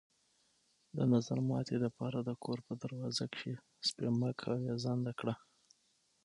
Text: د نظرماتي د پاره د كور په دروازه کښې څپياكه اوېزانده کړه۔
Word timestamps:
د 0.97 0.99
نظرماتي 1.13 1.75
د 1.79 1.85
پاره 1.97 2.19
د 2.29 2.31
كور 2.43 2.59
په 2.67 2.73
دروازه 2.83 3.25
کښې 3.33 3.53
څپياكه 3.85 4.49
اوېزانده 4.57 5.11
کړه۔ 5.19 5.35